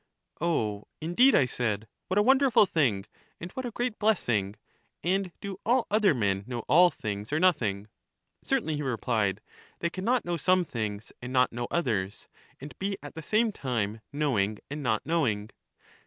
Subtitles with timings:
[0.41, 3.05] O, indeed, I said, what a wonderful thing,
[3.39, 4.55] and what a great blessing!
[5.03, 7.87] And do all other men know all things or nothing?
[8.43, 9.41] Certainly, he replied;
[9.77, 12.27] they can not know some things, and not know others,
[12.59, 15.51] and be at the same time knowing and not knowing.